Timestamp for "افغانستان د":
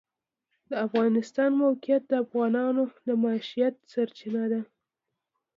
0.85-1.57